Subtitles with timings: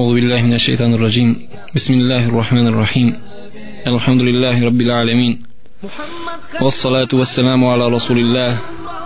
[0.00, 1.28] أعوذ بالله من الشيطان الرجيم
[1.76, 3.08] بسم الله الرحمن الرحيم
[3.86, 5.42] الحمد لله رب العالمين
[6.60, 8.58] والصلاة والسلام على رسول الله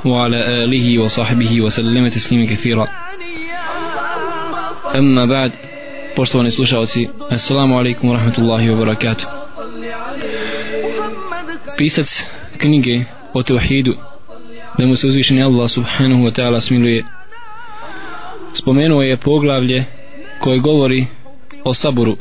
[0.04, 2.87] وعلى آله وصحبه وسلم تسليما كثيرا
[4.95, 5.53] أما بعد
[6.17, 9.26] poštovani slušalci assalamu alaikum wa rahmatullahi wa barakatuh
[11.76, 12.06] pisac
[12.58, 13.03] knjige
[13.35, 13.95] o tevhidu
[14.79, 17.02] da mu se uzvišeni Allah subhanahu wa ta'ala smiluje
[18.52, 20.04] spomenuo je poglavlje
[20.45, 21.06] koje govori
[21.65, 22.16] o saboru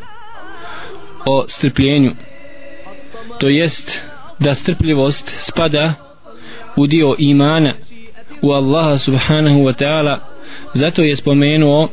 [1.25, 2.11] o strpljenju
[3.39, 4.01] to jest
[4.39, 5.93] da strpljivost spada
[6.75, 7.73] u dio imana
[8.41, 10.19] u Allaha subhanahu wa ta'ala
[10.73, 11.89] zato je spomenuo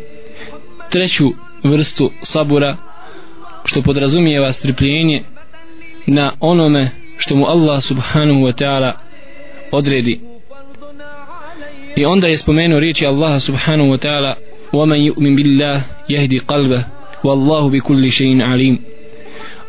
[0.90, 1.30] treću
[1.64, 2.76] vrstu sabura
[3.64, 5.22] što podrazumijeva strpljenje
[6.06, 8.92] na onome što mu Allah subhanahu wa ta'ala
[9.72, 10.20] odredi.
[11.96, 16.85] I onda je spomenuo riječi Allaha subhanahu wa ta'ala ومن يؤمن بالله يهدي قلبه
[17.23, 18.79] والله بكل شيء عليم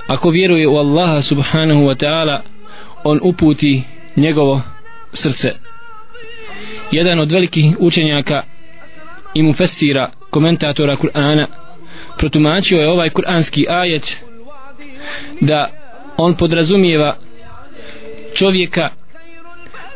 [0.09, 2.43] ako vjeruje u Allaha subhanahu wa ta'ala
[3.05, 3.83] on uputi
[4.17, 4.63] njegovo
[5.13, 5.53] srce
[6.93, 8.43] jedan od velikih učenjaka
[9.35, 11.47] i mufessira komentatora Kur'ana
[12.19, 14.17] protumačio je ovaj kur'anski ajet
[15.41, 15.71] da
[16.17, 17.19] on podrazumijeva
[18.35, 18.91] čovjeka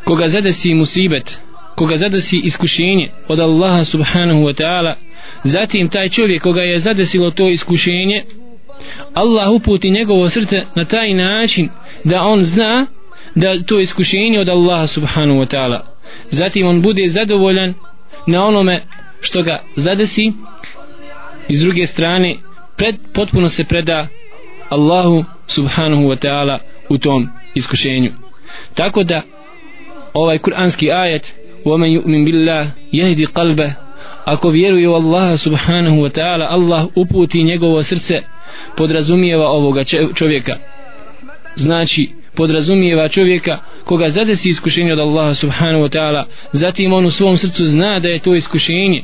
[0.05, 1.39] koga zadesi musibet
[1.76, 4.96] koga zadesi iskušenje od Allaha subhanahu wa ta'ala
[5.44, 8.24] zatim taj čovjek koga je zadesilo to iskušenje
[9.14, 11.70] Allah uputi njegovo srce na taj način
[12.04, 12.88] da on zna
[13.36, 15.86] da to iskušenje od Allaha subhanahu wa ta'ala.
[16.30, 17.74] Zatim on bude zadovoljan
[18.28, 18.82] na onome
[19.22, 20.32] što ga zadesi.
[21.48, 22.38] I s druge strane
[22.78, 24.08] pred, potpuno se preda
[24.70, 26.60] Allahu subhanahu wa ta'ala
[26.90, 28.12] u tom iskušenju.
[28.74, 29.22] Tako da
[30.14, 33.73] ovaj kuranski ajet ومن يؤمن بالله يهدي قلبه
[34.25, 38.23] ako vjeruje u Allaha subhanahu wa ta'ala Allah uputi njegovo srce
[38.77, 40.57] podrazumijeva ovoga čovjeka
[41.57, 47.37] znači podrazumijeva čovjeka koga zadesi iskušenje od Allaha subhanahu wa ta'ala zatim on u svom
[47.37, 49.03] srcu zna da je to iskušenje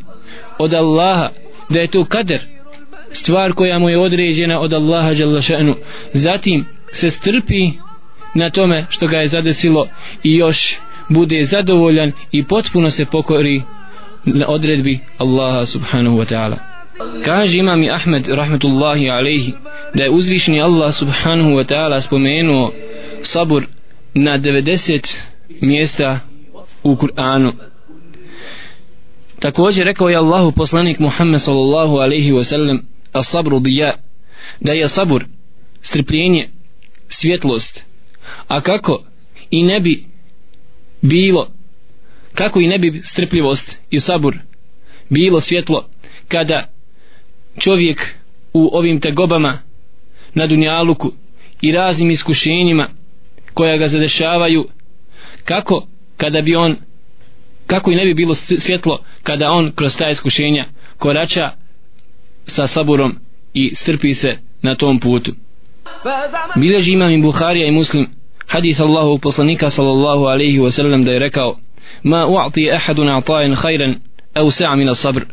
[0.58, 1.28] od Allaha
[1.70, 2.40] da je to kader
[3.12, 5.76] stvar koja mu je određena od Allaha šanu
[6.12, 7.70] zatim se strpi
[8.34, 9.88] na tome što ga je zadesilo
[10.22, 10.76] i još
[11.13, 13.63] bude zadovoljan i potpuno se pokori
[14.25, 16.57] na odredbi Allaha subhanahu wa ta'ala.
[17.25, 19.53] Kaže imam i Ahmed rahmetullahi alaihi
[19.95, 22.71] da je uzvišni Allah subhanahu wa ta'ala spomenuo
[23.21, 23.63] sabur
[24.13, 25.17] na 90
[25.61, 26.19] mjesta
[26.83, 27.53] u Kur'anu.
[29.39, 32.79] Također rekao je Allahu poslanik Muhammed sallallahu alaihi wa sallam
[33.13, 33.93] a sabru dija
[34.59, 35.25] da je sabur
[35.81, 36.49] strpljenje
[37.09, 37.85] svjetlost.
[38.47, 39.03] A kako?
[39.49, 40.10] I ne bi
[41.01, 41.51] bilo
[42.33, 44.37] kako i ne bi strpljivost i sabur
[45.09, 45.89] bilo svjetlo
[46.27, 46.67] kada
[47.59, 48.15] čovjek
[48.53, 49.59] u ovim tegobama
[50.33, 51.11] na dunjaluku
[51.61, 52.87] i raznim iskušenjima
[53.53, 54.67] koja ga zadešavaju
[55.45, 56.75] kako kada bi on
[57.67, 60.65] kako i ne bi bilo svjetlo kada on kroz ta iskušenja
[60.97, 61.51] korača
[62.45, 63.15] sa saburom
[63.53, 65.31] i strpi se na tom putu.
[66.55, 68.07] Bileži imam i Buharija i Muslim
[68.51, 71.51] hadis Allahu poslanika sallallahu alaihi wa sallam da je rekao
[72.03, 73.93] ma u'ati ahadun a'tajen khayran
[74.39, 75.23] au sa'a min sabr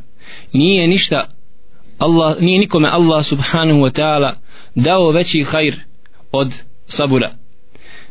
[0.54, 1.26] nije ništa
[1.98, 4.34] Allah, nije nikome Allah subhanahu wa ta'ala
[4.74, 5.74] dao veći khair
[6.32, 6.54] od
[6.86, 7.30] sabura.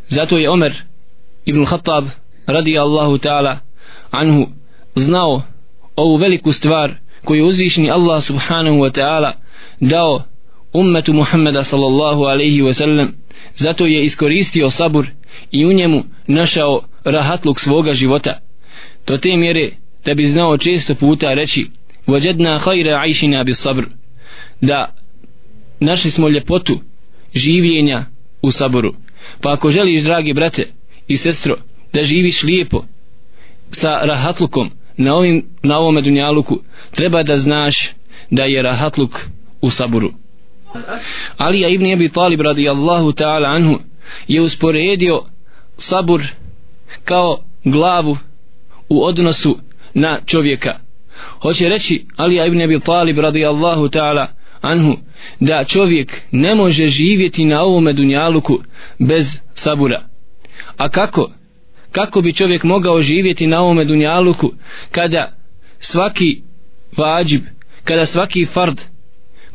[0.07, 0.73] Zato je Omer
[1.45, 2.05] ibn Khattab
[2.47, 3.59] radi Allahu ta'ala
[4.11, 4.47] anhu
[4.95, 5.41] znao
[5.95, 9.33] ovu veliku stvar koju uzvišni Allah subhanahu wa ta'ala
[9.81, 10.23] dao
[10.73, 13.13] ummetu Muhammeda sallallahu alaihi wa sallam
[13.57, 15.07] zato je iskoristio sabur
[15.51, 18.39] i u njemu našao rahatluk svoga života.
[19.05, 19.71] To te mjere
[20.05, 21.67] da bi znao često puta reći
[22.07, 23.83] vođedna hajra ajšina bi sabr.
[24.61, 24.95] Da
[25.79, 26.79] našli smo ljepotu
[27.35, 28.05] življenja
[28.41, 28.93] u saboru.
[29.41, 30.67] Pa ako želiš dragi brate
[31.07, 31.55] i sestro
[31.93, 32.85] da živiš lijepo
[33.71, 36.59] sa rahatlukom na, ovim, na ovome dunjaluku
[36.91, 37.89] treba da znaš
[38.29, 39.19] da je rahatluk
[39.61, 40.13] u saboru.
[41.37, 43.79] Alija ibn Abi Talib radijallahu ta'ala anhu
[44.27, 45.23] je usporedio
[45.77, 46.23] sabur
[47.03, 48.17] kao glavu
[48.89, 49.57] u odnosu
[49.93, 50.79] na čovjeka.
[51.41, 54.27] Hoće reći Alija ibn Abi Talib radijallahu ta'ala
[54.61, 54.97] anhu
[55.39, 58.59] da čovjek ne može živjeti na ovome dunjaluku
[58.99, 60.03] bez sabura.
[60.77, 61.31] A kako?
[61.91, 64.51] Kako bi čovjek mogao živjeti na ovome dunjaluku
[64.91, 65.31] kada
[65.79, 66.41] svaki
[66.97, 67.41] vađib,
[67.83, 68.81] kada svaki fard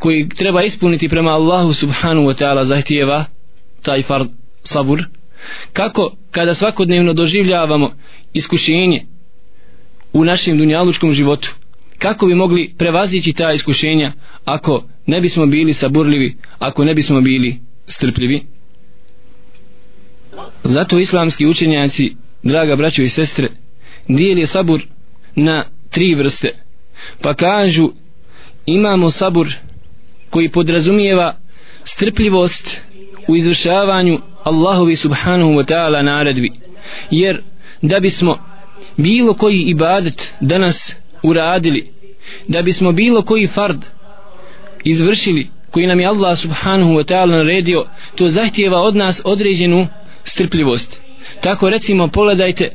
[0.03, 3.25] koji treba ispuniti prema Allahu subhanu wa ta'ala zahtijeva
[3.83, 4.29] taj fard
[4.63, 5.05] sabur.
[5.73, 7.93] Kako kada svakodnevno doživljavamo
[8.33, 9.05] iskušenje
[10.13, 11.55] u našem dunjalučkom životu
[11.99, 14.13] kako bi mogli prevazići ta iskušenja
[14.45, 18.43] ako ne bismo bili saburljivi ako ne bismo bili strpljivi?
[20.63, 23.49] Zato islamski učenjaci draga braćo i sestre
[24.09, 24.83] dijeli sabur
[25.37, 26.49] na tri vrste.
[27.21, 27.91] Pa kažu
[28.67, 29.49] imamo sabur
[30.32, 31.36] koji podrazumijeva
[31.84, 32.82] strpljivost
[33.28, 36.52] u izvršavanju Allahovi subhanahu wa ta'ala naredbi
[37.12, 37.42] jer
[37.82, 38.38] da bismo
[38.98, 41.92] bilo koji ibadet danas uradili
[42.48, 43.86] da bismo bilo koji fard
[44.84, 47.86] izvršili koji nam je Allah subhanahu wa ta'ala naredio
[48.16, 49.88] to zahtijeva od nas određenu
[50.24, 51.02] strpljivost
[51.42, 52.72] tako recimo pogledajte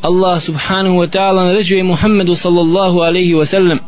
[0.00, 3.78] Allah subhanahu wa ta'ala naređuje Muhammedu sallallahu alaihi wa sallam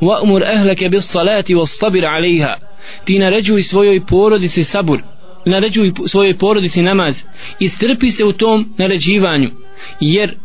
[0.00, 2.58] وأمر أهلك بالصلاة واصطبر عليها
[3.05, 5.01] ti naređuj svojoj porodici sabur
[5.45, 7.23] naređuj svojoj porodici namaz
[7.59, 9.51] i strpi se u tom naređivanju
[9.99, 10.37] jer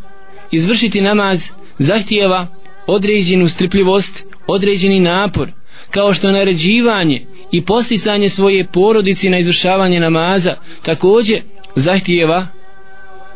[0.51, 1.49] izvršiti namaz
[1.79, 2.47] zahtijeva
[2.87, 5.51] određenu strpljivost određeni napor
[5.91, 11.41] kao što naređivanje i posticanje svoje porodici na izvršavanje namaza također
[11.75, 12.47] zahtijeva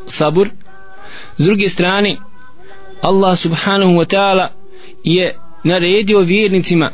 [0.06, 0.50] sabur.
[1.38, 2.18] S druge strane
[3.02, 4.48] Allah subhanahu wa ta'ala
[5.04, 6.92] je naredio vjernicima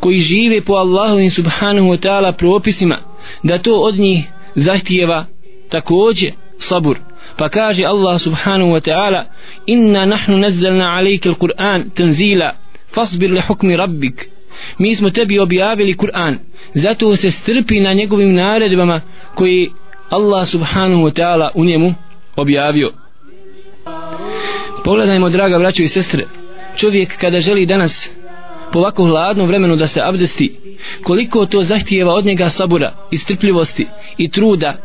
[0.00, 2.98] koji žive po Allahovim subhanahu wa ta'ala propisima
[3.42, 4.24] da to od njih
[4.54, 5.26] zahtijeva
[5.68, 6.98] takođe sabur.
[7.36, 9.24] Pa kaže Allah subhanahu wa ta'ala
[9.66, 12.56] inna nahnu nazzalna alejke al-Qur'an tanzila
[12.94, 14.28] fasbir li hukmi rabbik.
[14.78, 16.38] Mi smo tebi objavili Kur'an
[16.74, 19.00] zato se strpi na njegovim naredbama
[19.34, 19.70] koji
[20.10, 21.94] Allah subhanahu wa ta'ala u njemu
[22.36, 22.92] objavio.
[24.84, 26.26] Pogledajmo draga braćo i sestre
[26.76, 28.10] čovjek kada želi danas
[28.72, 30.60] po ovako hladnom vremenu da se abdesti
[31.02, 33.86] koliko to zahtijeva od njega sabura i strpljivosti
[34.18, 34.76] i truda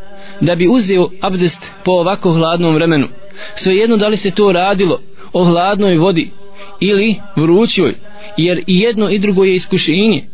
[0.41, 3.07] da bi uzeo abdest po ovako hladnom vremenu.
[3.55, 5.01] Svejedno da li se to radilo
[5.33, 6.31] o hladnoj vodi
[6.79, 7.95] ili vrućoj
[8.37, 10.27] jer i jedno i drugo je iskušenje.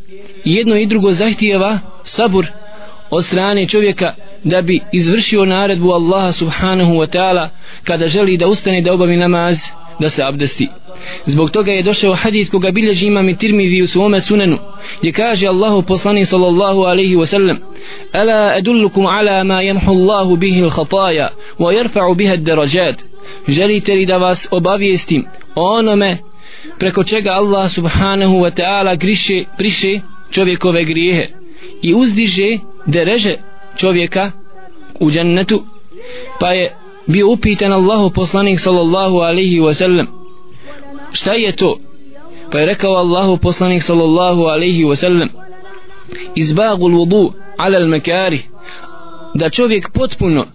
[0.46, 2.48] I jedno i drugo zahtijeva sabur
[3.10, 4.14] od strane čovjeka
[4.44, 7.50] da bi izvršio naredbu Allaha subhanahu wa ta'ala
[7.84, 9.60] kada želi da ustane da obavi namaz
[10.00, 10.68] da se abdesti.
[11.26, 14.58] Zbog toga je došao hadis koga bilježi imam i tirmidhi u svome sunenu
[15.00, 17.58] gdje kaže Allahu poslani sallallahu alaihi wa sallam
[18.12, 21.30] ala edullukum ala ma yanhu Allahu bihi l'hataja,
[21.60, 23.04] wa yarfa'u biha d-darajat
[23.48, 26.18] želite li da vas obavijestim onome
[26.80, 30.00] preko čega Allah subhanahu wa ta'ala griše, priše
[30.32, 31.28] čovjekove grijehe
[31.82, 33.36] i uzdiže dereže
[33.78, 34.32] čovjeka
[35.00, 35.66] u džennetu?
[36.40, 36.76] Pa je
[37.08, 40.08] bio upitan Allahu poslanik sallallahu alaihi wa sallam
[41.12, 41.80] šta je to?
[42.52, 45.30] Pa je rekao Allahu poslanik sallallahu alaihi wa sallam
[46.36, 48.40] izbagu l'vudu ala makari
[49.34, 50.46] da čovjek potpuno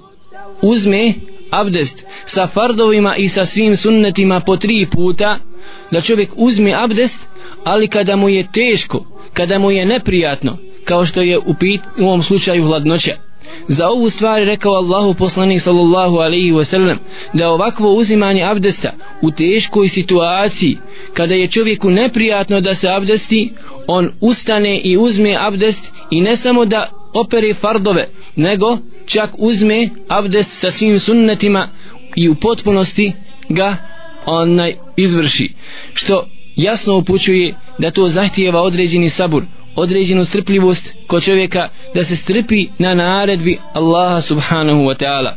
[0.63, 1.15] uzme
[1.51, 5.39] abdest sa fardovima i sa svim sunnetima po tri puta
[5.91, 7.19] da čovjek uzme abdest
[7.65, 12.05] ali kada mu je teško kada mu je neprijatno kao što je u, pit, u
[12.05, 13.26] ovom slučaju hladnoća
[13.69, 16.97] za ovu stvar rekao Allahu poslanik sallallahu alaihi wasallam
[17.33, 18.93] da ovakvo uzimanje abdesta
[19.23, 20.79] u teškoj situaciji
[21.15, 23.53] kada je čovjeku neprijatno da se abdesti
[23.87, 30.53] on ustane i uzme abdest i ne samo da opere fardove nego čak uzme abdest
[30.53, 31.69] sa svim sunnetima
[32.17, 33.13] i u potpunosti
[33.49, 33.77] ga
[34.27, 35.53] onaj izvrši.
[35.93, 36.27] Što
[36.57, 39.43] jasno upućuje da to zahtijeva određeni sabur
[39.77, 45.35] određenu strpljivost kod čovjeka da se strpi na naredbi Allaha subhanahu wa ta'ala.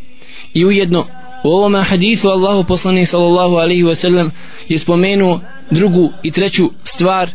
[0.54, 1.06] I ujedno
[1.44, 4.32] u ovom hadithu Allahu poslanih sallallahu alaihi wa sallam
[4.68, 5.40] je spomenuo
[5.72, 7.30] drugu i treću stvar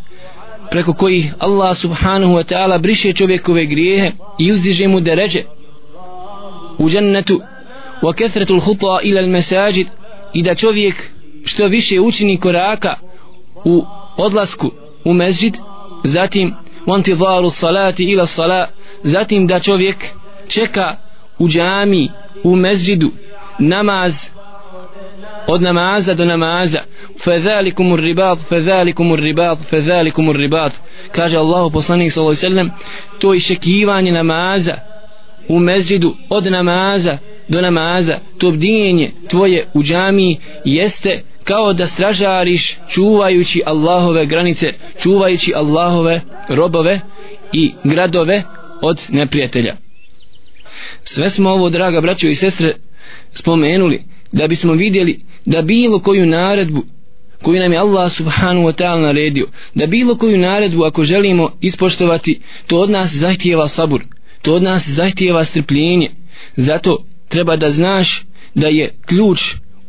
[0.70, 5.42] preko kojih Allah subhanahu wa ta'ala briše čovjekove grijehe i uzdiže mu deređe.
[6.78, 7.40] U džennetu
[8.02, 9.88] wa kethretul huta ila al mesajid
[10.32, 11.10] i da čovjek
[11.44, 12.94] što više učini koraka
[13.64, 13.84] u
[14.16, 14.70] odlasku
[15.04, 15.56] u mezđid
[16.04, 16.54] zatim
[16.86, 18.68] وانتظار الصلاة ila sala
[19.02, 19.96] zatim da čovjek
[20.48, 20.96] čeka
[21.38, 22.08] u džami
[22.44, 23.10] u mezđidu
[23.58, 24.14] namaz
[25.46, 26.78] od namaza do namaza.
[27.24, 30.34] Fadhalikum ar-ribat fadhalikum ar-ribat fadhalikum
[31.12, 32.70] kaže Allahu poslanik sallallahu alejhi ve sellem
[33.18, 34.74] to iščekivanje namaza
[35.48, 38.18] u mezđidu od namaza do namaza.
[38.38, 47.00] To bdijenje tvoje u džami jeste kao da stražariš čuvajući Allahove granice čuvajući Allahove robove
[47.52, 48.42] i gradove
[48.82, 49.76] od neprijatelja.
[51.02, 52.74] Sve smo ovo draga braćo i sestre
[53.32, 56.84] spomenuli da bismo vidjeli da bilo koju naredbu
[57.42, 62.40] koju nam je Allah subhanahu wa ta'ala naredio da bilo koju naredbu ako želimo ispoštovati
[62.66, 64.02] to od nas zahtijeva sabur
[64.42, 66.10] to od nas zahtijeva strpljenje.
[66.56, 68.24] Zato treba da znaš
[68.54, 69.40] da je ključ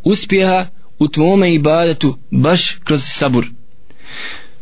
[0.04, 0.68] uspjeha
[1.00, 3.46] u tvome ibadetu baš kroz sabur.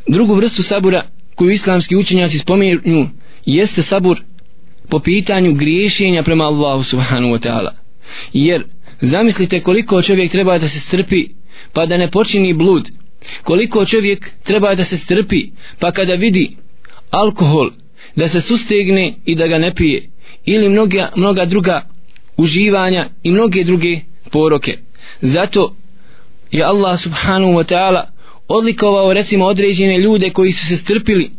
[0.07, 3.09] Drugu vrstu sabura koju islamski učenjaci spominju
[3.45, 4.19] jeste sabur
[4.89, 7.71] po pitanju griješenja prema Allahu subhanahu wa ta'ala.
[8.33, 8.65] Jer
[9.01, 11.27] zamislite koliko čovjek treba da se strpi
[11.73, 12.89] pa da ne počini blud.
[13.43, 15.45] Koliko čovjek treba da se strpi
[15.79, 16.57] pa kada vidi
[17.09, 17.71] alkohol
[18.15, 20.09] da se sustegne i da ga ne pije
[20.45, 21.89] ili mnoga, mnoga druga
[22.37, 23.99] uživanja i mnoge druge
[24.31, 24.77] poroke.
[25.21, 25.75] Zato
[26.53, 28.03] je Allah subhanahu wa ta'ala
[28.47, 31.31] odlikovao recimo određene ljude koji su se strpili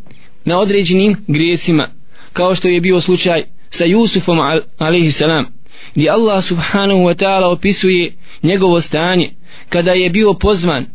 [0.45, 1.91] na određenim grijesima
[2.33, 4.39] kao što je bio slučaj sa Jusufom
[4.79, 5.47] alaihi salam
[5.95, 9.31] gdje Allah subhanahu wa ta'ala opisuje njegovo stanje
[9.69, 10.87] kada je bio pozvan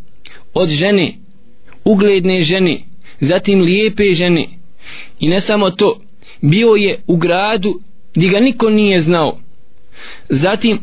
[0.53, 1.13] od žene
[1.83, 2.79] ugledne žene
[3.19, 4.47] zatim lijepe žene.
[5.19, 6.01] I ne samo to
[6.41, 7.79] bio je u gradu
[8.15, 9.39] gdje ga niko nije znao.
[10.29, 10.79] Zatim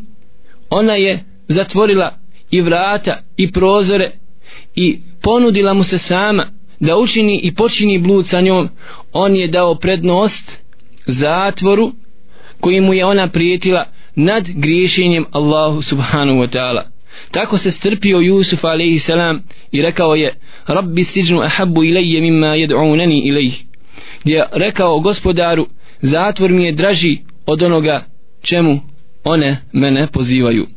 [0.69, 2.17] ona je zatvorila
[2.51, 4.11] i vrata i prozore
[4.75, 8.69] i ponudila mu se sama da učini i počini blud sa njom
[9.13, 10.59] on je dao prednost
[11.05, 11.91] zatvoru
[12.59, 13.85] koji mu je ona prijetila
[14.15, 16.81] nad griješenjem Allahu subhanahu wa ta'ala.
[17.31, 20.35] Tako se strpio Jusuf alaihi salam i rekao je
[20.67, 23.63] Rabbi siđnu ahabu ilaje mimma jed'unani ilaih
[24.23, 25.67] gdje je rekao gospodaru
[26.01, 28.05] zatvor mi je draži od onoga
[28.41, 28.79] čemu
[29.23, 30.67] one mene pozivaju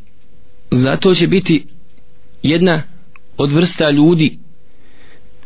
[0.71, 1.67] zato će biti
[2.43, 2.83] jedna
[3.37, 4.39] od vrsta ljudi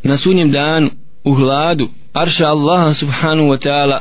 [0.03, 0.91] na sunjem danu
[1.25, 3.99] u hladu arša Allaha subhanahu wa ta'ala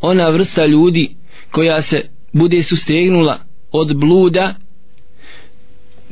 [0.00, 1.16] ona vrsta ljudi
[1.50, 2.02] koja se
[2.32, 3.38] bude sustegnula
[3.72, 4.54] od bluda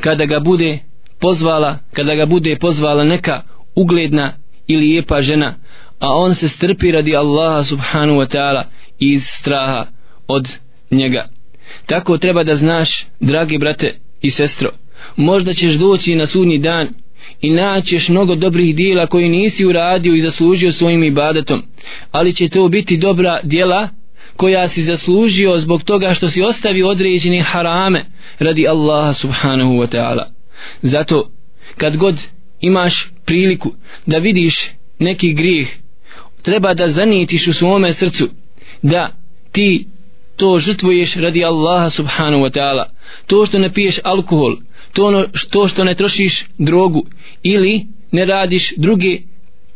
[0.00, 0.78] kada ga bude
[1.20, 3.42] pozvala kada ga bude pozvala neka
[3.74, 4.32] ugledna
[4.66, 5.54] ili lijepa žena
[5.98, 8.62] a on se strpi radi Allaha subhanahu wa ta'ala
[8.98, 9.86] iz straha
[10.28, 10.48] od
[10.90, 11.28] njega.
[11.86, 14.70] Tako treba da znaš dragi brate i sestro
[15.16, 16.88] možda ćeš doći na sudnji dan
[17.40, 21.62] i naćeš mnogo dobrih dijela koji nisi uradio i zaslužio svojim ibadetom
[22.10, 23.88] ali će to biti dobra dijela
[24.36, 28.04] koja si zaslužio zbog toga što si ostavio određene harame
[28.38, 30.24] radi Allaha subhanahu wa ta'ala.
[30.82, 31.30] Zato
[31.76, 32.26] kad god
[32.60, 33.72] imaš priliku
[34.06, 35.68] da vidiš neki grijeh
[36.42, 38.28] treba da zanitiš u svome srcu
[38.82, 39.16] da
[39.52, 39.86] ti
[40.42, 42.84] to žrtvuješ radi Allaha subhanahu wa ta'ala.
[43.26, 44.56] To što ne piješ alkohol
[44.92, 47.02] to, ono, to što ne trošiš drogu
[47.42, 49.18] ili ne radiš druge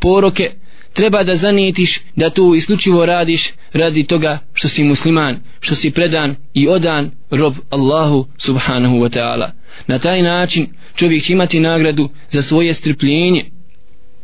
[0.01, 0.53] poroke
[0.93, 6.37] treba da zanijetiš da to isključivo radiš radi toga što si musliman što si predan
[6.55, 9.51] i odan rob Allahu subhanahu wa ta'ala.
[9.87, 13.45] Na taj način čovjek će imati nagradu za svoje strpljenje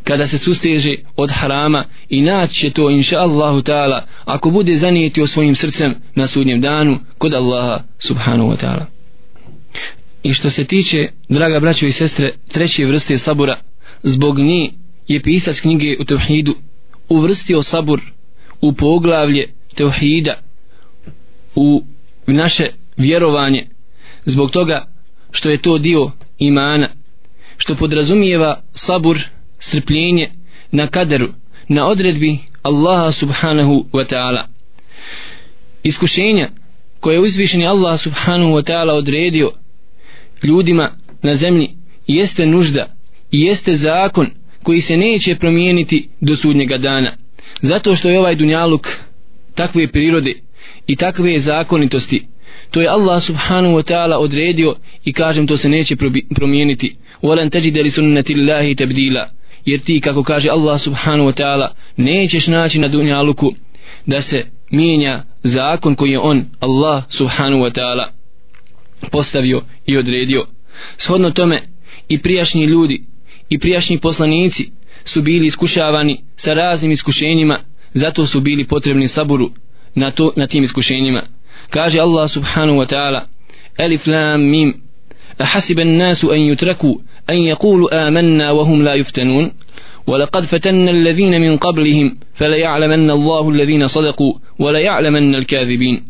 [0.05, 5.27] kada se susteže od harama i naći će to inša Allahu ta'ala ako bude zanijetio
[5.27, 8.85] svojim srcem na sudnjem danu kod Allaha subhanahu wa ta'ala.
[10.23, 13.57] I što se tiče, draga braćo i sestre, treće vrste sabura,
[14.03, 14.71] zbog nje
[15.09, 16.55] je pisac knjige u Tevhidu
[17.09, 18.01] uvrstio sabur
[18.61, 20.41] u poglavlje Tevhida
[21.55, 21.85] u
[22.27, 22.67] naše
[22.97, 23.67] vjerovanje
[24.25, 24.87] zbog toga
[25.31, 26.89] što je to dio imana
[27.57, 29.19] što podrazumijeva sabur
[29.63, 30.31] strpljenje
[30.73, 31.29] na kaderu
[31.69, 34.47] na odredbi Allaha subhanahu wa ta'ala.
[35.83, 36.51] Iskušenja
[37.01, 39.51] koje je uzvišeni Allah subhanahu wa ta'ala odredio
[40.43, 41.71] ljudima na zemlji
[42.07, 42.95] jeste nužda
[43.31, 44.27] i jeste zakon
[44.63, 47.17] koji se neće promijeniti do sudnjega dana.
[47.63, 48.89] Zato što je ovaj dunjaluk
[49.55, 50.35] takve prirode
[50.87, 52.27] i takve zakonitosti
[52.73, 55.97] to je Allah subhanahu wa ta'ala odredio i kažem to se neće
[56.35, 56.97] promijeniti.
[57.23, 59.31] Walan tajida li sunnati Allahi tabdila
[59.66, 63.54] jer ti kako kaže Allah subhanahu wa ta'ala nećeš naći na dunjaluku
[64.06, 68.08] da se mijenja zakon koji je on Allah subhanahu wa ta'ala
[69.12, 70.46] postavio i odredio.
[70.98, 71.68] Shodno tome
[72.08, 73.04] i prijašnji ljudi
[73.50, 74.72] i prijašnji poslanici
[75.06, 77.60] su bili iskušavani sa raznim iskušenjima,
[77.94, 79.52] zato su bili potrebni saburu
[79.96, 81.22] na, to, na tim iskušenjima.
[81.70, 83.28] Kaže Allah subhanahu wa ta'ala
[83.78, 84.88] Alif lam mim
[85.42, 86.96] أحسب الناس أن يتركوا
[87.32, 89.52] أن يقولوا آمنا وهم لا يفتنون
[90.08, 96.04] ولقد فتن الذين من قبلهم فليعلمن الله الذين صدقوا وليعلمن الكاذبين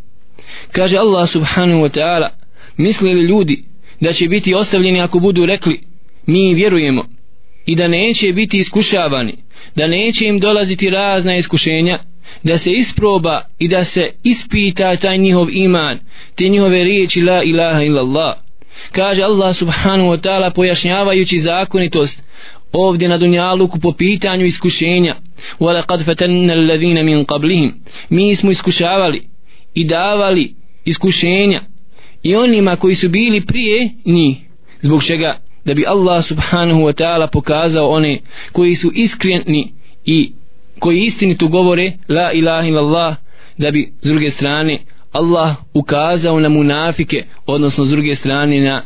[0.73, 2.31] كاج الله سبحانه وتعالى
[2.77, 3.63] mislili ljudi
[4.01, 5.79] da će biti ostavljeni ako budu rekli
[6.27, 7.05] mi vjerujemo
[7.65, 9.33] i da neće biti iskušavani
[9.75, 11.99] da neće im dolaziti razna iskušenja
[12.43, 15.99] da se isproba i da se ispita taj njihov iman
[16.35, 18.35] te njihove riječi la ilaha illallah
[18.91, 22.23] kaže Allah subhanahu wa ta'ala pojašnjavajući zakonitost
[22.73, 25.15] ovdje na dunjaluku po pitanju iskušenja
[25.59, 27.71] وَلَقَدْ فَتَنَّ الَّذِينَ مِنْ قَبْلِهِمْ
[28.09, 29.27] mi smo iskušavali
[29.73, 31.61] i davali iskušenja
[32.23, 34.37] i onima koji su bili prije njih
[34.81, 38.19] zbog čega da bi Allah subhanahu wa ta'ala pokazao one
[38.51, 39.73] koji su iskreni
[40.05, 40.31] i
[40.79, 43.15] koji istinito govore la ilaha illallah
[43.57, 44.79] da bi s druge strane
[45.12, 48.82] Allah ukazao na munafike odnosno s druge strane na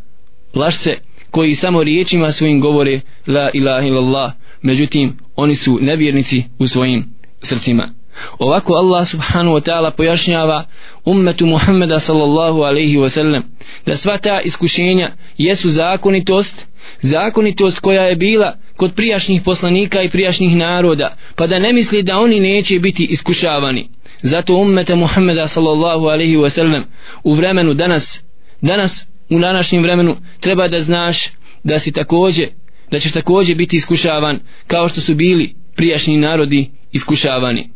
[0.54, 0.99] lašce
[1.30, 4.33] koji samo riječima svojim govore la ilaha illallah.
[4.62, 7.04] Međutim oni su nevjernici u svojim
[7.42, 7.92] srcima.
[8.38, 10.64] Ovako Allah subhanahu wa ta'ala pojašnjava
[11.04, 13.42] ummetu Muhammeda sallallahu alaihi wa sallam
[13.87, 16.66] da sva ta iskušenja jesu zakonitost
[17.00, 22.18] zakonitost koja je bila kod prijašnjih poslanika i prijašnjih naroda pa da ne misli da
[22.18, 23.88] oni neće biti iskušavani
[24.23, 26.85] zato ummete Muhammeda sallallahu alaihi wa sallam
[27.25, 28.20] u vremenu danas
[28.61, 31.28] danas u današnjem vremenu treba da znaš
[31.64, 32.46] da si takođe
[32.90, 37.70] da ćeš takođe biti iskušavan kao što su bili prijašnji narodi iskušavani.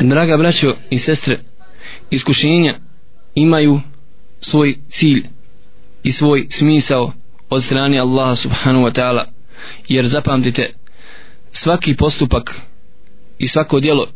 [0.00, 1.38] Draga braćo i sestre
[2.10, 2.74] iskušenja
[3.34, 3.80] imaju
[4.40, 5.24] svoj cilj
[6.02, 7.12] i svoj smisao
[7.50, 9.24] od strane Allaha subhanahu wa ta'ala.
[9.88, 10.70] Jer zapamtite
[11.52, 12.60] svaki postupak
[13.38, 14.06] i svako djelo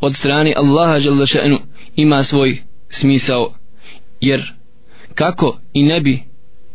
[0.00, 1.58] od strane Allaha Đalešenu
[1.96, 3.54] ima svoj smisao.
[4.20, 4.52] Jer
[5.14, 6.22] kako i ne bi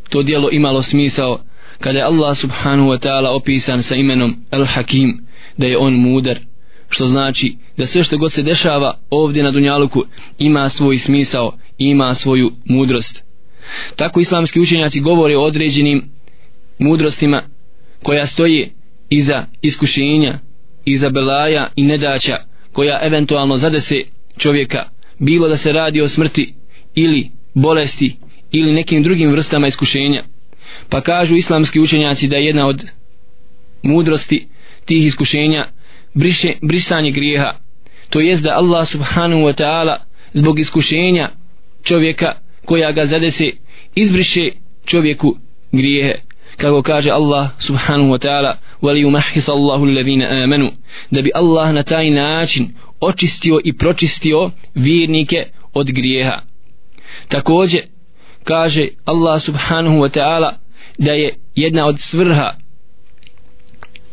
[0.10, 1.40] to djelo imalo smisao
[1.80, 5.18] kada je Allah subhanahu wa ta'ala opisan sa imenom Al-Hakim
[5.58, 6.40] da je on mudar
[6.90, 10.06] što znači da sve što god se dešava ovdje na Dunjaluku
[10.38, 13.24] ima svoj smisao i ima svoju mudrost.
[13.96, 16.12] Tako islamski učenjaci govore o određenim
[16.80, 17.44] mudrostima
[18.04, 18.72] koja stoji
[19.10, 20.40] iza iskušenja
[20.86, 22.38] iza belaja i nedaća
[22.80, 23.96] koja eventualno zadese
[24.38, 26.54] čovjeka bilo da se radi o smrti
[26.96, 28.16] ili bolesti
[28.52, 30.24] ili nekim drugim vrstama iskušenja.
[30.90, 32.86] Pa kažu islamski učenjaci da je jedna od
[33.84, 34.48] mudrosti
[34.86, 35.68] tih iskušenja
[36.14, 37.60] briše, brisanje grijeha.
[38.10, 39.98] To jest da Allah subhanahu wa ta'ala
[40.34, 41.30] zbog iskušenja
[41.84, 42.32] čovjeka
[42.66, 43.50] koja ga zadese
[43.96, 44.52] izbriše
[44.86, 45.38] čovjeku
[45.72, 46.16] grijehe
[46.60, 50.72] kako kaže Allah subhanahu wa ta'ala وَلِيُمَحِّسَ اللَّهُ Allahu alladhina amanu.
[51.12, 56.42] Da bi Allah na taj način očistio i pročistio vjernike od grijeha.
[57.28, 57.82] Također
[58.44, 60.54] kaže Allah subhanahu wa ta'ala
[60.98, 62.56] da je jedna od svrha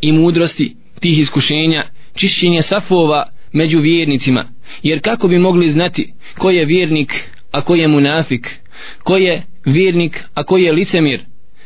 [0.01, 4.45] i mudrosti tih iskušenja čišćenje safova među vjernicima.
[4.83, 8.59] Jer kako bi mogli znati ko je vjernik a ko je munafik?
[9.03, 11.21] Ko je vjernik a ko je licemir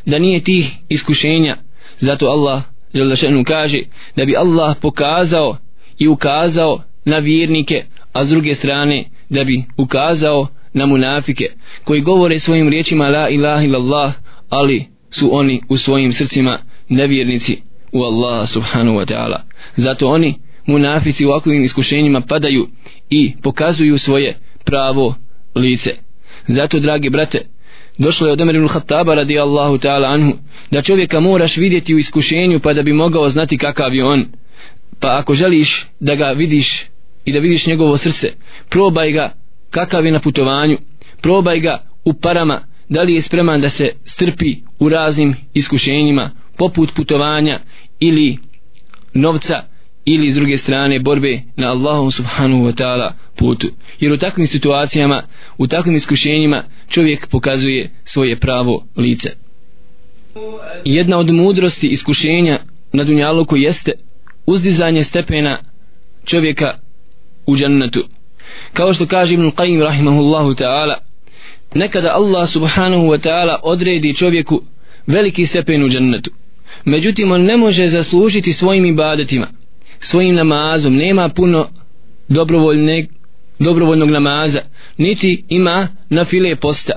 [0.05, 1.57] da nije tih iskušenja.
[1.99, 2.61] Zato Allah
[2.93, 3.81] želešenu kaže
[4.15, 5.57] da bi Allah pokazao
[5.99, 11.45] i ukazao na vjernike a s druge strane da bi ukazao na munafike
[11.83, 14.13] koji govore svojim riječima la ilaha illallah
[14.49, 16.57] ali su oni u svojim srcima
[16.89, 17.61] nevjernici
[17.91, 19.39] u Allaha subhanahu wa ta'ala.
[19.75, 22.67] Zato oni munafici u ovakvim iskušenjima padaju
[23.09, 25.15] i pokazuju svoje pravo
[25.55, 25.95] lice.
[26.47, 27.47] Zato dragi brate
[27.97, 30.33] došlo je od Omer ibn Khattaba radijallahu ta'ala anhu
[30.71, 34.25] da čovjeka moraš vidjeti u iskušenju pa da bi mogao znati kakav je on.
[34.99, 36.85] Pa ako želiš da ga vidiš
[37.25, 38.33] i da vidiš njegovo srce
[38.69, 39.33] probaj ga
[39.69, 40.77] kakav je na putovanju
[41.21, 46.93] probaj ga u parama da li je spreman da se strpi u raznim iskušenjima poput
[46.95, 47.59] putovanja
[47.99, 48.37] ili
[49.13, 49.63] novca
[50.05, 53.67] ili s druge strane borbe na Allahom subhanahu wa ta'ala putu.
[53.99, 55.23] Jer u takvim situacijama,
[55.57, 59.29] u takvim iskušenjima čovjek pokazuje svoje pravo lice.
[60.85, 62.59] Jedna od mudrosti iskušenja
[62.93, 63.91] na dunjaluku jeste
[64.45, 65.57] uzdizanje stepena
[66.25, 66.77] čovjeka
[67.45, 68.07] u džennetu.
[68.73, 70.95] Kao što kaže Ibn Qayyim rahimahullahu ta'ala,
[71.75, 74.61] nekada Allah subhanahu wa ta'ala odredi čovjeku
[75.07, 76.31] veliki stepen u džennetu.
[76.85, 79.47] Međutim, on ne može zaslužiti svojim ibadetima–
[80.01, 80.95] svojim namazom.
[80.95, 81.69] Nema puno
[82.27, 83.07] dobrovoljne,
[83.59, 84.61] dobrovoljnog namaza
[84.97, 86.93] niti ima na file posta.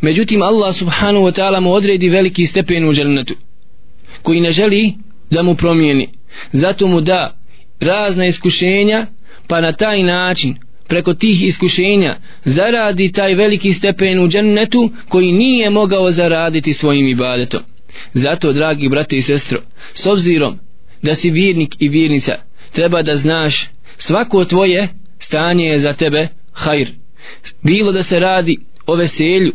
[0.00, 3.34] Međutim Allah subhanahu wa ta'ala mu odredi veliki stepen u džennetu
[4.22, 4.92] koji ne želi
[5.30, 6.08] da mu promijeni.
[6.52, 7.36] Zato mu da
[7.80, 9.06] razna iskušenja
[9.46, 10.56] pa na taj način
[10.88, 17.62] preko tih iskušenja zaradi taj veliki stepen u džennetu koji nije mogao zaraditi svojim ibadetom.
[18.14, 19.58] Zato dragi brate i sestro
[19.94, 20.58] s obzirom
[21.06, 22.34] da si vjernik i vjernica.
[22.72, 24.88] Treba da znaš svako tvoje
[25.18, 26.88] stanje je za tebe hajr.
[27.62, 29.52] Bilo da se radi o veselju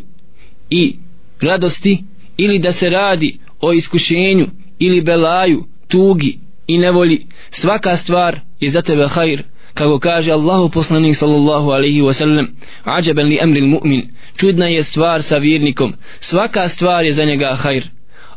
[0.69, 0.95] i
[1.41, 2.03] radosti
[2.37, 4.47] ili da se radi o iskušenju
[4.79, 9.43] ili belaju, tugi i nevolji svaka stvar je za tebe hajr.
[9.73, 12.47] Kako kaže Allahu poslanik sallallahu alaihi wa sallam
[12.83, 14.01] ađaben li emril mu'min
[14.35, 17.87] čudna je stvar sa vjernikom svaka stvar je za njega hajr.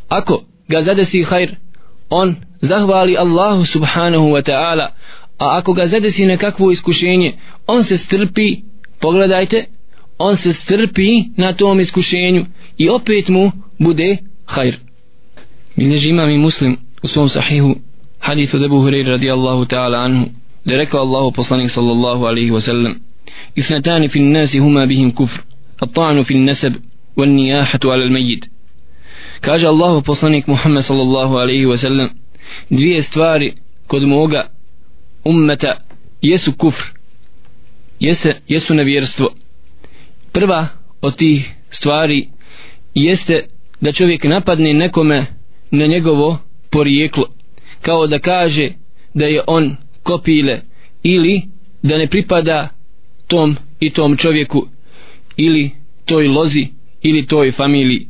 [0.09, 1.55] Ako ga zadesi hajr
[2.11, 4.86] on zahvali Allahu subhanahu wa ta'ala
[5.39, 7.34] a ako ga zadesi nekakvo iskušenje
[7.67, 8.58] on se strpi
[9.00, 9.65] pogledajte
[10.19, 12.45] on se strpi na tom iskušenju
[12.78, 14.78] i opet mu bude hajr
[15.78, 17.76] bilježi imam i muslim u svom sahihu
[18.19, 20.26] hadith od Ebu Hureyre radijallahu ta'ala anhu
[20.65, 22.93] da rekao Allahu poslanik sallallahu alaihi wa sallam
[23.60, 25.43] اثنتان في الناس هما بهم كفر
[25.84, 26.76] الطعن في النسب
[27.17, 28.45] والنياحة على الميت
[29.41, 32.10] kaže Allahu poslanik Muhammed sallallahu alaihi wa sallam
[32.70, 33.54] dvije stvari
[33.87, 34.50] kod moga
[35.24, 35.80] ummeta
[36.22, 36.85] jesu kufr
[38.00, 39.35] jese, jesu nevjerstvo.
[40.33, 40.68] Prva
[41.00, 42.28] od tih stvari
[42.94, 43.46] jeste
[43.80, 45.26] da čovjek napadne nekome
[45.70, 46.38] na njegovo
[46.70, 47.35] porijeklo
[47.80, 48.70] kao da kaže
[49.14, 50.61] da je on kopile
[51.02, 51.42] ili
[51.83, 52.68] da ne pripada
[53.26, 54.68] tom i tom čovjeku
[55.37, 55.70] ili
[56.04, 56.68] toj lozi
[57.02, 58.07] ili toj familiji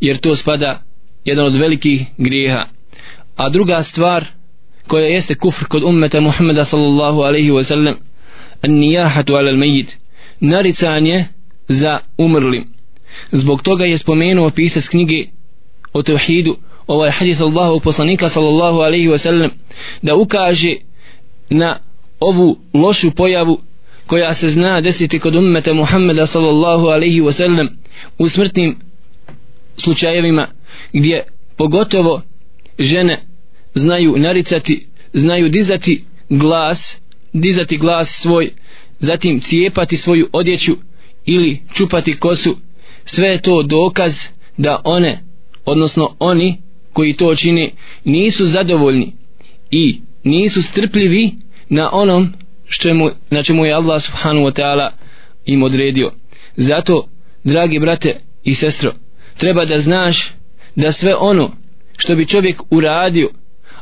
[0.00, 0.82] jer to spada
[1.24, 2.66] jedan od velikih grijeha
[3.38, 4.24] a druga stvar
[4.86, 7.94] koja jeste kufr kod ummeta Muhammeda sallallahu alaihi wa sallam
[8.66, 9.92] nijahatu ala al-mejid
[10.40, 11.24] naricanje
[11.68, 12.64] za umrlim.
[13.32, 15.24] Zbog toga je spomenuo pisac knjige
[15.92, 19.50] o tevhidu ovaj hadith Allahu poslanika sallallahu alaihi wa sallam
[20.02, 20.76] da ukaže
[21.50, 21.78] na
[22.20, 23.60] ovu lošu pojavu
[24.06, 27.68] koja se zna desiti kod ummeta Muhammeda sallallahu alaihi wa sallam
[28.18, 28.76] u smrtnim
[29.76, 30.46] slučajevima
[30.92, 31.22] gdje
[31.56, 32.22] pogotovo
[32.78, 33.27] žene
[33.78, 36.96] znaju naricati, znaju dizati glas,
[37.32, 38.52] dizati glas svoj,
[38.98, 40.76] zatim cijepati svoju odjeću
[41.26, 42.56] ili čupati kosu,
[43.04, 45.20] sve je to dokaz da one,
[45.64, 46.56] odnosno oni
[46.92, 47.70] koji to čine,
[48.04, 49.12] nisu zadovoljni
[49.70, 51.30] i nisu strpljivi
[51.68, 52.28] na onom
[52.68, 54.90] što mu, na čemu je Allah subhanahu wa ta'ala
[55.46, 56.12] im odredio.
[56.56, 57.08] Zato,
[57.44, 58.94] dragi brate i sestro,
[59.36, 60.32] treba da znaš
[60.76, 61.52] da sve ono
[61.96, 63.30] što bi čovjek uradio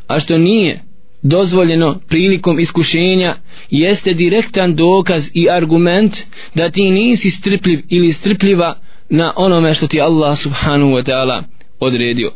[0.07, 0.83] a što nije
[1.23, 3.37] dozvoljeno prilikom iskušenja
[3.71, 6.17] jeste direktan dokaz i argument
[6.55, 8.79] da ti nisi strpljiv ili strpljiva
[9.11, 11.43] na onome što ti Allah subhanahu wa ta'ala
[11.81, 12.33] odredio.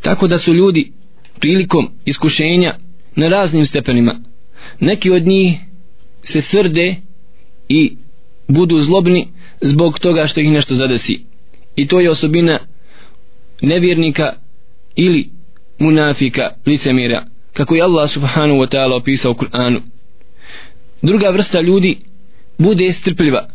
[0.00, 0.92] Tako da su ljudi
[1.40, 2.78] prilikom iskušenja
[3.16, 4.14] na raznim stepenima.
[4.80, 5.58] Neki od njih
[6.24, 6.96] se srde
[7.68, 7.96] i
[8.48, 9.28] budu zlobni
[9.60, 11.20] zbog toga što ih nešto zadesi.
[11.76, 12.58] I to je osobina
[13.62, 14.32] nevjernika
[14.96, 15.35] ili
[15.78, 19.80] munafika licemira kako je Allah subhanahu wa ta'ala opisao u Kur'anu.
[21.02, 21.98] Druga vrsta ljudi
[22.58, 23.48] bude strpljiva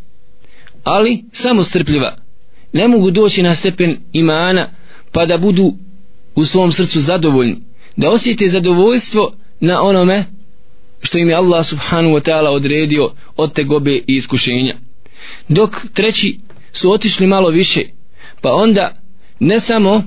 [0.83, 2.17] ali samo strpljiva
[2.73, 4.69] ne mogu doći na stepen imana
[5.11, 5.73] pa da budu
[6.35, 7.57] u svom srcu zadovoljni
[7.95, 10.25] da osjete zadovoljstvo na onome
[11.01, 14.75] što im je Allah subhanahu wa ta'ala odredio od te gobe i iskušenja.
[15.47, 16.39] Dok treći
[16.73, 17.81] su otišli malo više
[18.41, 18.95] pa onda
[19.39, 20.03] ne samo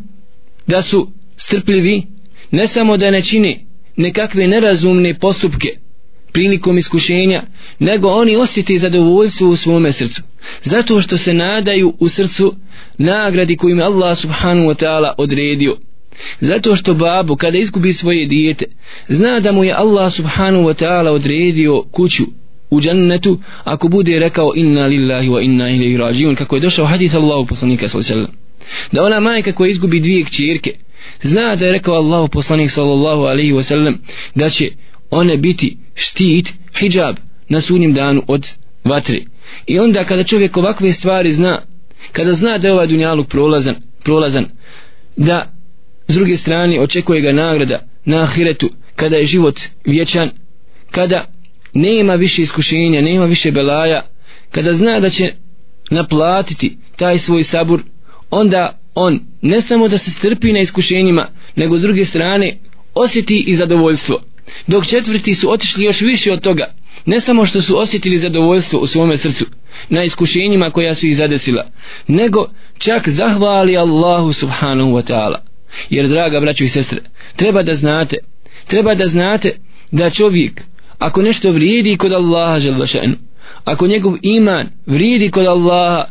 [0.67, 1.11] da su
[1.47, 2.03] strpljivi
[2.51, 5.69] ne samo da ne čini nekakve nerazumne postupke
[6.33, 7.43] prilikom iskušenja
[7.79, 10.23] nego oni osjeti zadovoljstvo u svome srcu.
[10.63, 12.55] Zato što se nadaju u srcu
[12.99, 15.77] nagradi kojim Allah subhanahu wa ta'ala odredio.
[16.41, 18.65] Zato što babu kada izgubi svoje dijete
[19.09, 22.25] zna da mu je Allah subhanahu wa ta'ala odredio kuću
[22.71, 27.15] u džennetu ako bude rekao inna lillahi wa inna ilaihi rađiun kako je došao hadith
[27.15, 28.33] Allahu poslanika sallallahu
[28.93, 30.75] da ona majka koja izgubi dvije kćerke
[31.23, 33.95] zna da je rekao Allahu poslanik sallallahu alaihi wasallam
[34.35, 34.71] da će
[35.11, 37.17] one biti štit hijab
[37.49, 38.53] na sudnjem danu od
[38.85, 39.21] vatre.
[39.67, 41.63] I onda kada čovjek ovakve stvari zna
[42.13, 44.47] kada zna da je ovaj dunjaluk prolazan, prolazan
[45.17, 45.53] da
[46.09, 50.31] s druge strane očekuje ga nagrada na ahiretu kada je život vječan
[50.91, 51.31] kada
[51.75, 54.07] nema više iskušenja nema više belaja
[54.51, 55.33] kada zna da će
[55.91, 57.83] naplatiti taj svoj sabur
[58.31, 62.59] onda on ne samo da se strpi na iskušenjima nego s druge strane
[62.95, 64.23] osjeti i zadovoljstvo.
[64.67, 66.75] Dok četvrti su otišli još više od toga
[67.07, 69.45] ne samo što su osjetili zadovoljstvo u svome srcu
[69.89, 71.71] na iskušenjima koja su ih zadesila
[72.09, 75.39] nego čak zahvali Allahu subhanahu wa ta'ala.
[75.91, 77.01] Jer draga braćo i sestre
[77.37, 78.17] treba da znate
[78.67, 79.57] treba da znate
[79.91, 80.63] da čovjek
[80.99, 83.15] ako nešto vrijedi kod Allaha želvašenu
[83.65, 86.05] ako njegov iman vrijedi kod Allaha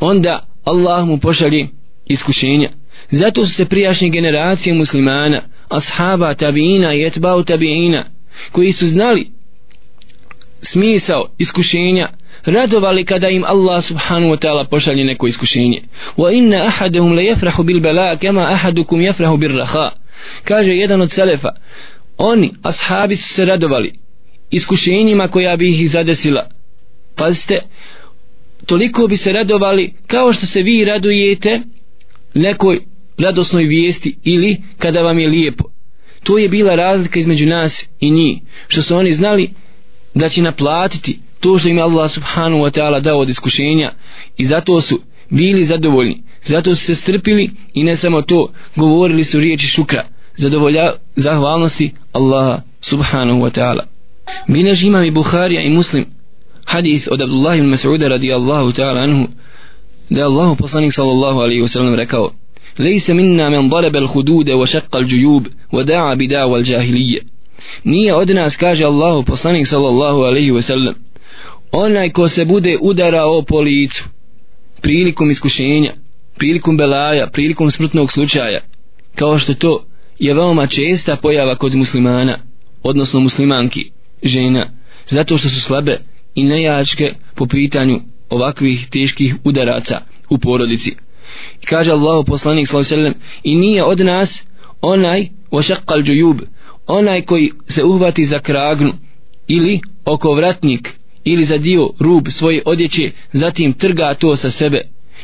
[0.00, 1.68] onda Allah mu pošalje
[2.06, 2.70] iskušenja.
[3.10, 8.04] Zato su se prijašnje generacije muslimana ashaba tabiina i etbao tabiina
[8.52, 9.30] koji su znali
[10.62, 12.08] smisao iskušenja
[12.44, 15.82] radovali kada im Allah subhanahu wa ta'ala pošalje neko iskušenje.
[16.16, 19.90] Wa inna ahadahum la yafrahu bil bala kama ahadukum yafrahu bil raha.
[20.44, 21.48] Kaže jedan od selefa
[22.18, 23.92] oni ashabi su se radovali
[24.50, 26.48] iskušenjima koja bi ih zadesila.
[27.16, 27.60] Pazite
[28.66, 31.60] toliko bi se radovali kao što se vi radujete
[32.34, 32.80] nekoj
[33.18, 35.64] radosnoj vijesti ili kada vam je lijepo.
[36.22, 39.50] To je bila razlika između nas i njih što su oni znali
[40.14, 43.92] da će naplatiti to što im Allah subhanahu wa ta'ala dao od iskušenja
[44.36, 49.40] i zato su bili zadovoljni zato su se strpili i ne samo to govorili su
[49.40, 53.84] riječi šukra zadovolja zahvalnosti Allaha subhanahu wa ta'ala.
[54.48, 56.04] Bilež imam i Buharija i Muslim
[56.65, 59.27] hadis od Abdullah ibn Mas'uda radijallahu ta'ala anhu
[60.09, 62.31] da je Allahu poslanik sallallahu alaihi wa sallam rekao
[62.79, 67.19] ليس منا من ضرب الخدود وشق الجيوب وداع بدعوى الجاهلية
[67.83, 70.95] nije od nas kaže Allahu poslanik sallallahu alaihi wa sallam
[71.71, 74.03] onaj ko se bude udarao po licu
[74.81, 75.93] prilikom iskušenja
[76.37, 78.61] prilikom belaja, prilikom smrtnog slučaja
[79.15, 79.85] kao što to
[80.19, 82.37] je veoma česta pojava kod muslimana
[82.83, 83.91] odnosno muslimanki,
[84.23, 84.71] žena
[85.07, 85.99] zato što su slabe
[86.34, 90.90] i nejačke po pitanju ovakvih teških udaraca u porodici.
[91.62, 94.42] I kaže Allah poslanik sallam i nije od nas
[94.80, 96.40] onaj ošakal džujub
[96.86, 98.92] onaj koji se uhvati za kragnu
[99.48, 104.80] ili oko vratnik ili za dio rub svoje odjeće zatim trga to sa sebe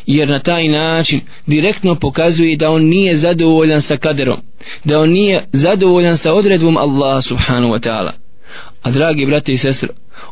[0.06, 4.40] jer na taj način direktno pokazuje da on nije zadovoljan sa kaderom
[4.84, 8.10] da on nije zadovoljan sa odredbom Allah subhanahu wa ta'ala.
[8.82, 9.88] A dragi brate i sestre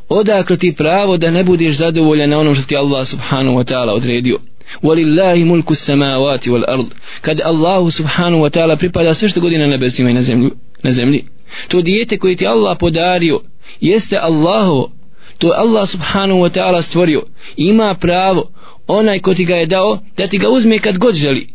[0.09, 3.92] odakle ti pravo da ne budeš zadovoljan na onom što ti Allah subhanahu wa ta'ala
[3.92, 4.38] odredio?
[4.83, 6.87] Walillahi mulku samawati wal ard.
[7.21, 10.51] Kad Allah subhanahu wa ta'ala pripada sve što godina na nebesima i na zemlji,
[10.83, 11.25] na zemlji
[11.69, 13.40] to dijete koje ti Allah podario
[13.81, 14.92] jeste Allahovo.
[15.38, 17.23] To Allah subhanahu wa ta'ala stvorio.
[17.57, 18.51] Ima pravo
[18.87, 21.49] onaj ko ti ga je dao da ti ga uzme kad god želi.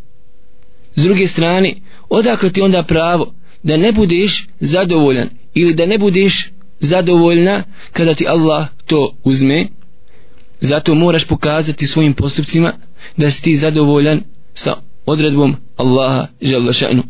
[0.95, 1.75] S druge strane
[2.09, 3.33] odakle ti onda pravo
[3.63, 6.49] da ne budeš zadovoljan ili da ne budeš
[6.81, 7.63] zadovoljna
[7.93, 9.67] kada ti Allah to uzme.
[10.59, 12.73] Zato moraš pokazati svojim postupcima
[13.17, 17.03] da si ti zadovoljan sa odredbom Allaha žele še'nu.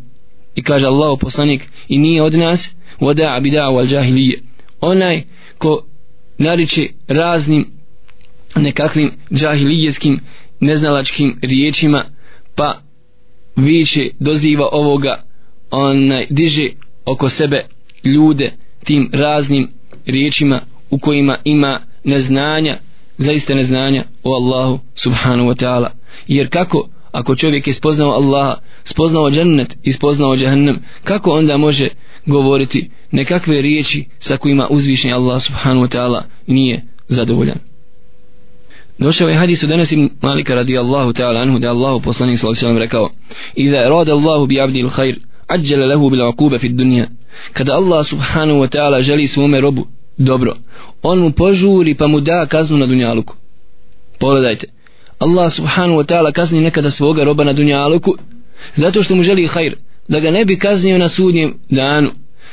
[0.54, 4.42] I kaže Allah poslanik i nije od nas voda bida'a wal džahilije
[4.80, 5.22] onaj
[5.58, 5.86] ko
[6.38, 7.66] nariče raznim
[8.56, 10.20] nekakvim džahilijeskim
[10.60, 12.04] neznalačkim riječima
[12.54, 12.80] pa
[13.56, 15.22] više doziva ovoga
[15.70, 16.68] onaj diže
[17.04, 17.66] oko sebe
[18.04, 18.52] ljude
[18.84, 19.68] tim raznim
[20.06, 22.78] riječima u kojima ima neznanja
[23.18, 25.88] zaista neznanja o Allahu subhanahu wa ta'ala
[26.26, 31.88] jer kako ako čovjek je spoznao Allaha spoznao džennet i spoznao džahnem kako onda može
[32.26, 37.58] govoriti nekakve riječi sa kojima uzvišen Allah subhanahu wa ta'ala nije zadovoljan
[38.98, 42.66] Došao je hadis od Anas ibn Malika radijallahu ta'ala anhu da Allahu poslanik sallallahu alejhi
[42.66, 43.10] ve sellem rekao:
[43.54, 45.16] "Iza rada Allahu bi 'abdi al-khair,
[45.48, 47.06] ajjala lahu bil 'uquba fi ad-dunya."
[47.52, 49.86] Kada Allah subhanahu wa ta'ala želi svome robu
[50.18, 50.56] dobro,
[51.02, 53.34] on mu požuri pa mu da kaznu na dunjaluku.
[54.18, 54.66] Pogledajte.
[55.18, 58.14] Allah subhanahu wa ta'ala kazni nekada svoga roba na dunjaluku
[58.74, 59.76] zato što mu želi khair,
[60.08, 62.10] da ga ne bi kaznio na sudnjem danu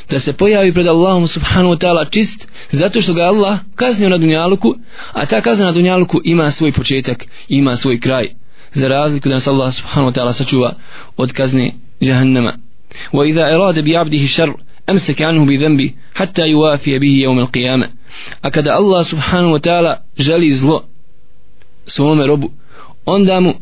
[0.09, 4.17] da se pojavi pred Allahom subhanahu wa ta'ala čist zato što ga Allah kaznio na
[4.17, 4.75] dunjaluku
[5.13, 8.27] a ta kazna na dunjaluku ima svoj početak ima svoj kraj
[8.73, 10.73] za razliku da nas Allah subhanahu wa ta'ala sačuva
[11.17, 12.53] od kazne jahannama
[13.13, 14.51] wa idha irade bi abdihi šar
[14.89, 17.87] amsaka anhu bi dhanbi hatta yuwafija bihi jevme qiyama
[18.41, 20.83] a kada Allah subhanahu wa ta'ala želi zlo
[21.85, 22.51] svome robu
[23.05, 23.53] onda mu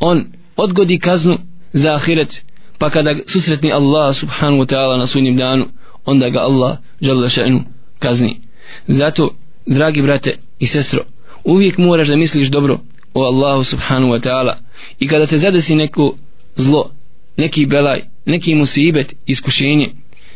[0.00, 0.24] on
[0.56, 1.38] odgodi kaznu
[1.72, 2.44] za ahiret.
[2.78, 5.66] Pa kada susretni Allah subhanahu wa ta'ala na sunnim danu
[6.06, 7.60] onda ga Allah žele še'nu
[7.98, 8.40] kazni.
[8.88, 9.30] Zato
[9.66, 11.00] dragi brate i sestro
[11.44, 12.80] uvijek moraš da misliš dobro
[13.14, 14.58] o Allahu subhanahu wa ta'ala.
[14.98, 16.16] I kada te zadesi neko
[16.56, 16.90] zlo
[17.36, 19.90] neki belaj neki musibet iskušenje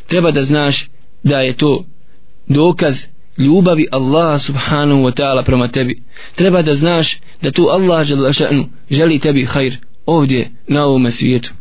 [0.07, 0.89] treba da znaš
[1.23, 1.85] da je to
[2.49, 3.07] dokaz
[3.39, 6.03] ljubavi Allaha subhanahu wa ta'ala prema tebi
[6.35, 8.07] treba da znaš da tu Allah
[8.91, 11.53] želi tebi hajr ovdje na ovome svijetu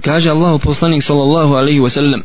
[0.00, 2.22] kaže Allahu poslanik sallallahu alaihi wa sallam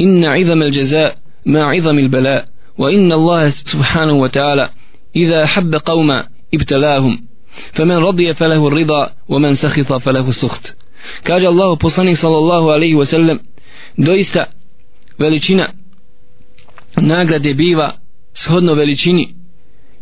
[0.00, 4.70] إن عظم الجزاء مع عظم البلاء وإن الله سبحانه وتعالى
[5.16, 7.18] إذا حب قوما ابتلاهم
[7.72, 10.76] فمن رضي فله الرضا ومن سخط فله السخط
[11.24, 13.40] كاج الله بصني صلى الله عليه وسلم
[13.96, 14.44] doista
[15.18, 15.72] veličina
[16.96, 17.98] nagrade biva
[18.34, 19.34] shodno veličini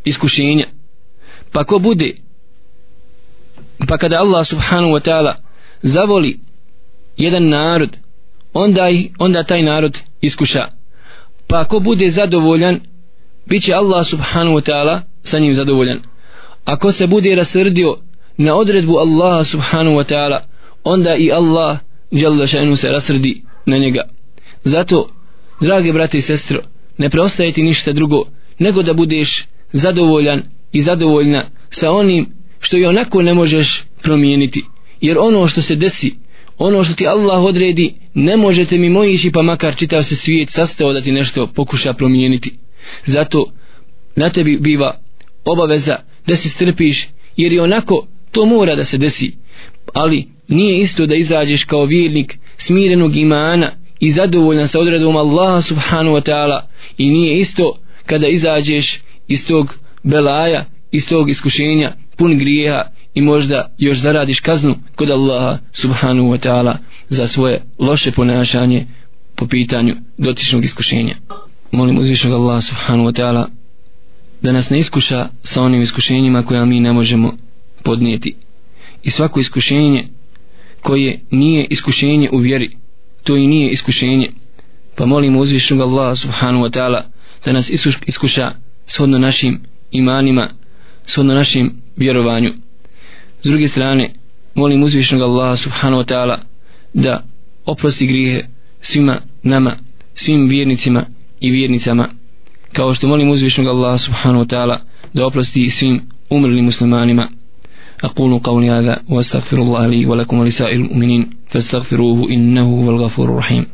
[0.04, 0.66] iskušenja.
[1.52, 2.16] Pa ko bude
[3.88, 5.36] pa kada Allah subhanahu wa ta'ala
[5.82, 6.40] zavoli
[7.16, 7.96] jedan narod
[8.52, 10.68] onda, i, onda taj narod iskuša.
[11.46, 12.80] Pa ako bude zadovoljan
[13.46, 15.98] bit će Allah subhanahu wa ta'ala sa njim zadovoljan.
[16.64, 17.98] Ako se bude rasrdio
[18.36, 20.40] na odredbu Allaha subhanahu wa ta'ala
[20.84, 21.78] onda i Allah
[22.12, 24.00] žele se rasrdi na njega.
[24.64, 25.08] Zato
[25.60, 26.62] drage brate i sestro
[26.98, 28.24] ne preostaje ti ništa drugo
[28.58, 30.42] nego da budeš zadovoljan
[30.72, 32.26] i zadovoljna sa onim
[32.60, 34.64] što i onako ne možeš promijeniti.
[35.00, 36.14] Jer ono što se desi
[36.58, 40.92] ono što ti Allah odredi ne možete mi mojići pa makar čitav se svijet sastao
[40.92, 42.54] da ti nešto pokuša promijeniti.
[43.06, 43.52] Zato
[44.16, 45.00] na tebi biva
[45.44, 45.96] obaveza
[46.26, 49.32] da se strpiš jer i onako to mora da se desi.
[49.94, 56.16] Ali nije isto da izađeš kao vjernik smirenog imana i zadovoljan sa odredom Allaha subhanahu
[56.16, 56.60] wa ta'ala
[56.98, 62.82] i nije isto kada izađeš iz tog belaja, iz tog iskušenja pun grijeha
[63.14, 66.76] i možda još zaradiš kaznu kod Allaha subhanahu wa ta'ala
[67.08, 68.86] za svoje loše ponašanje
[69.36, 71.16] po pitanju dotičnog iskušenja.
[71.72, 73.46] Molim uzvišnog Allaha subhanahu wa ta'ala
[74.42, 77.32] da nas ne iskuša sa onim iskušenjima koja mi ne možemo
[77.82, 78.34] podnijeti.
[79.02, 80.08] I svako iskušenje
[80.82, 82.70] koje nije iskušenje u vjeri,
[83.24, 84.30] to i nije iskušenje.
[84.96, 87.02] Pa molimo uzvišnog Allaha subhanahu wa ta'ala
[87.44, 87.70] da nas
[88.06, 88.52] iskuša
[88.86, 90.48] shodno našim imanima,
[91.06, 92.50] shodno našim vjerovanju.
[93.42, 94.14] S druge strane,
[94.54, 96.38] molim uzvišnog Allaha subhanahu wa ta'ala
[96.94, 97.24] da
[97.66, 98.44] oprosti grijehe
[98.80, 99.76] svima nama,
[100.14, 101.06] svim vjernicima
[101.40, 102.08] i vjernicama,
[102.72, 104.78] kao što molim uzvišnog Allaha subhanahu wa ta'ala
[105.12, 107.28] da oprosti svim umrlim muslimanima.
[108.04, 113.66] أقول قولي هذا وأستغفر الله لي ولكم ولسائر المؤمنين فاستغفروه إنه هو الغفور الرحيم.